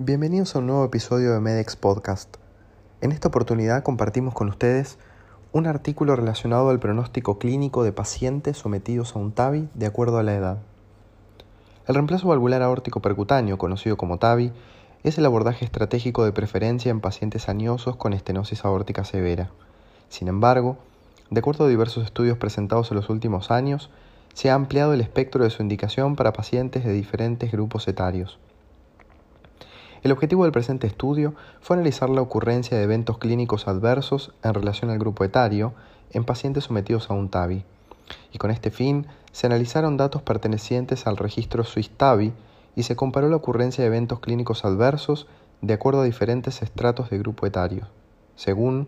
Bienvenidos 0.00 0.54
a 0.54 0.60
un 0.60 0.68
nuevo 0.68 0.84
episodio 0.84 1.32
de 1.32 1.40
Medex 1.40 1.74
Podcast. 1.74 2.36
En 3.00 3.10
esta 3.10 3.26
oportunidad 3.26 3.82
compartimos 3.82 4.32
con 4.32 4.48
ustedes 4.48 4.96
un 5.50 5.66
artículo 5.66 6.14
relacionado 6.14 6.70
al 6.70 6.78
pronóstico 6.78 7.40
clínico 7.40 7.82
de 7.82 7.90
pacientes 7.90 8.58
sometidos 8.58 9.16
a 9.16 9.18
un 9.18 9.32
TAVI 9.32 9.68
de 9.74 9.86
acuerdo 9.86 10.18
a 10.18 10.22
la 10.22 10.36
edad. 10.36 10.58
El 11.88 11.96
reemplazo 11.96 12.28
valvular 12.28 12.62
aórtico 12.62 13.02
percutáneo, 13.02 13.58
conocido 13.58 13.96
como 13.96 14.20
TAVI, 14.20 14.52
es 15.02 15.18
el 15.18 15.26
abordaje 15.26 15.64
estratégico 15.64 16.24
de 16.24 16.30
preferencia 16.30 16.90
en 16.92 17.00
pacientes 17.00 17.48
añosos 17.48 17.96
con 17.96 18.12
estenosis 18.12 18.64
aórtica 18.64 19.02
severa. 19.02 19.50
Sin 20.10 20.28
embargo, 20.28 20.78
de 21.30 21.40
acuerdo 21.40 21.64
a 21.64 21.68
diversos 21.68 22.04
estudios 22.04 22.38
presentados 22.38 22.92
en 22.92 22.98
los 22.98 23.10
últimos 23.10 23.50
años, 23.50 23.90
se 24.32 24.48
ha 24.48 24.54
ampliado 24.54 24.94
el 24.94 25.00
espectro 25.00 25.42
de 25.42 25.50
su 25.50 25.60
indicación 25.60 26.14
para 26.14 26.32
pacientes 26.32 26.84
de 26.84 26.92
diferentes 26.92 27.50
grupos 27.50 27.88
etarios. 27.88 28.38
El 30.02 30.12
objetivo 30.12 30.44
del 30.44 30.52
presente 30.52 30.86
estudio 30.86 31.34
fue 31.60 31.74
analizar 31.74 32.08
la 32.08 32.22
ocurrencia 32.22 32.76
de 32.76 32.84
eventos 32.84 33.18
clínicos 33.18 33.66
adversos 33.66 34.32
en 34.44 34.54
relación 34.54 34.90
al 34.90 34.98
grupo 34.98 35.24
etario 35.24 35.72
en 36.12 36.24
pacientes 36.24 36.64
sometidos 36.64 37.10
a 37.10 37.14
un 37.14 37.28
TAVI, 37.28 37.64
y 38.32 38.38
con 38.38 38.50
este 38.50 38.70
fin 38.70 39.06
se 39.32 39.46
analizaron 39.46 39.96
datos 39.96 40.22
pertenecientes 40.22 41.06
al 41.06 41.16
registro 41.16 41.64
SWISS-TAVI 41.64 42.32
y 42.76 42.84
se 42.84 42.96
comparó 42.96 43.28
la 43.28 43.36
ocurrencia 43.36 43.82
de 43.82 43.88
eventos 43.88 44.20
clínicos 44.20 44.64
adversos 44.64 45.26
de 45.62 45.74
acuerdo 45.74 46.02
a 46.02 46.04
diferentes 46.04 46.62
estratos 46.62 47.10
de 47.10 47.18
grupo 47.18 47.46
etario, 47.46 47.88
según 48.36 48.86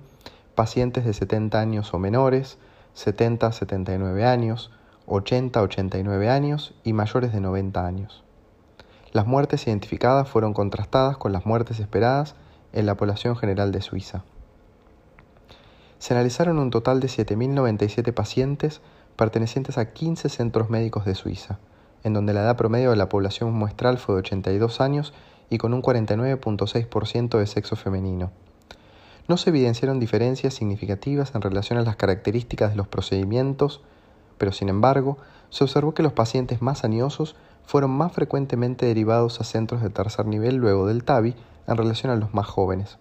pacientes 0.55 1.05
de 1.05 1.12
70 1.12 1.61
años 1.61 1.92
o 1.92 1.98
menores, 1.98 2.58
70 2.95 3.48
a 3.48 3.52
79 3.52 4.25
años, 4.25 4.70
80 5.06 5.58
a 5.58 5.62
89 5.64 6.31
años 6.31 6.75
y 6.84 6.92
mayores 6.92 7.33
de 7.33 7.41
90 7.41 7.84
años. 7.84 8.22
Las 9.12 9.27
muertes 9.27 9.66
identificadas 9.66 10.28
fueron 10.28 10.55
contrastadas 10.55 11.16
con 11.16 11.33
las 11.33 11.44
muertes 11.44 11.80
esperadas 11.80 12.36
en 12.72 12.86
la 12.86 12.97
población 12.97 13.36
general 13.36 13.72
de 13.72 13.83
Suiza. 13.83 14.22
Se 15.98 16.14
analizaron 16.14 16.58
un 16.61 16.70
total 16.70 17.00
de 17.00 17.08
7.097 17.08 18.14
pacientes 18.14 18.81
pertenecientes 19.16 19.78
a 19.78 19.92
15 19.92 20.28
centros 20.28 20.70
médicos 20.70 21.05
de 21.05 21.16
Suiza, 21.16 21.58
en 22.05 22.14
donde 22.14 22.33
la 22.33 22.42
edad 22.42 22.56
promedio 22.56 22.91
de 22.91 22.97
la 22.97 23.08
población 23.08 23.53
muestral 23.53 23.98
fue 23.98 24.14
de 24.14 24.20
82 24.20 24.81
años 24.81 25.12
y 25.50 25.58
con 25.58 25.75
un 25.75 25.83
49.6% 25.83 27.36
de 27.36 27.47
sexo 27.47 27.75
femenino. 27.75 28.31
No 29.27 29.36
se 29.36 29.50
evidenciaron 29.50 30.00
diferencias 30.00 30.55
significativas 30.55 31.34
en 31.34 31.42
relación 31.42 31.78
a 31.78 31.83
las 31.83 31.97
características 31.97 32.70
de 32.70 32.77
los 32.77 32.86
procedimientos, 32.86 33.83
pero 34.38 34.53
sin 34.53 34.69
embargo, 34.69 35.19
se 35.50 35.64
observó 35.64 35.94
que 35.94 36.05
los 36.05 36.12
pacientes 36.12 36.62
más 36.62 36.84
añosos 36.84 37.36
fueron 37.64 37.91
más 37.91 38.12
frecuentemente 38.12 38.86
derivados 38.86 39.41
a 39.41 39.44
centros 39.44 39.83
de 39.83 39.91
tercer 39.91 40.27
nivel 40.27 40.56
luego 40.56 40.86
del 40.86 41.05
TAVI 41.05 41.34
en 41.66 41.77
relación 41.77 42.12
a 42.12 42.16
los 42.16 42.34
más 42.34 42.47
jóvenes. 42.47 42.98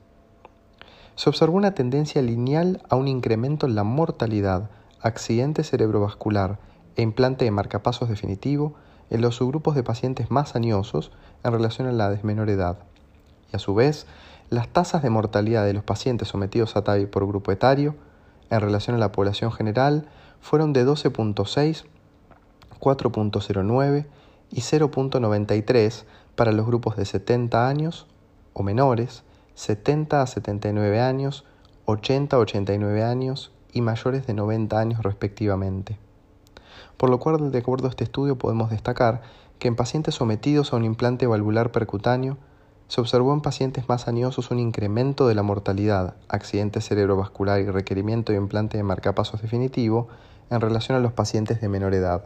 Se 1.15 1.29
observó 1.29 1.57
una 1.57 1.73
tendencia 1.73 2.21
lineal 2.21 2.81
a 2.89 2.95
un 2.95 3.07
incremento 3.07 3.65
en 3.65 3.75
la 3.75 3.83
mortalidad, 3.83 4.69
accidente 5.01 5.63
cerebrovascular 5.63 6.59
e 6.95 7.01
implante 7.01 7.45
de 7.45 7.51
marcapasos 7.51 8.09
definitivo 8.09 8.75
en 9.09 9.21
los 9.21 9.35
subgrupos 9.35 9.75
de 9.75 9.83
pacientes 9.83 10.31
más 10.31 10.55
añosos 10.55 11.11
en 11.43 11.51
relación 11.51 11.87
a 11.87 11.91
la 11.91 12.09
desmenor 12.09 12.49
edad. 12.49 12.79
Y 13.51 13.55
a 13.55 13.59
su 13.59 13.73
vez, 13.73 14.05
las 14.49 14.67
tasas 14.67 15.03
de 15.03 15.09
mortalidad 15.09 15.65
de 15.65 15.73
los 15.73 15.83
pacientes 15.83 16.27
sometidos 16.27 16.75
a 16.75 16.83
TAVI 16.83 17.07
por 17.07 17.27
grupo 17.27 17.51
etario 17.51 17.95
en 18.49 18.61
relación 18.61 18.95
a 18.95 18.99
la 18.99 19.11
población 19.11 19.51
general 19.51 20.07
fueron 20.41 20.73
de 20.73 20.85
12.6, 20.85 21.85
4.09 22.79 24.05
y 24.51 24.61
0.93 24.61 26.03
para 26.35 26.51
los 26.51 26.65
grupos 26.65 26.95
de 26.95 27.05
70 27.05 27.67
años 27.67 28.07
o 28.53 28.63
menores, 28.63 29.23
70 29.55 30.21
a 30.21 30.27
79 30.27 31.01
años, 31.01 31.45
80 31.85 32.35
a 32.35 32.39
89 32.39 33.03
años 33.03 33.51
y 33.73 33.81
mayores 33.81 34.25
de 34.25 34.33
90 34.33 34.79
años 34.79 35.03
respectivamente. 35.03 35.97
Por 36.97 37.09
lo 37.09 37.19
cual, 37.19 37.51
de 37.51 37.57
acuerdo 37.57 37.87
a 37.87 37.89
este 37.89 38.03
estudio, 38.03 38.37
podemos 38.37 38.69
destacar 38.69 39.21
que 39.59 39.67
en 39.67 39.75
pacientes 39.75 40.15
sometidos 40.15 40.73
a 40.73 40.77
un 40.77 40.85
implante 40.85 41.27
valvular 41.27 41.71
percutáneo, 41.71 42.37
se 42.87 43.01
observó 43.01 43.33
en 43.33 43.41
pacientes 43.41 43.87
más 43.87 44.07
añosos 44.07 44.49
un 44.49 44.59
incremento 44.59 45.27
de 45.27 45.35
la 45.35 45.43
mortalidad, 45.43 46.15
accidente 46.27 46.81
cerebrovascular 46.81 47.59
y 47.59 47.65
requerimiento 47.65 48.31
de 48.31 48.39
implante 48.39 48.77
de 48.77 48.83
marcapasos 48.83 49.41
definitivo 49.41 50.07
en 50.49 50.59
relación 50.59 50.97
a 50.97 51.01
los 51.01 51.13
pacientes 51.13 51.61
de 51.61 51.69
menor 51.69 51.93
edad. 51.93 52.23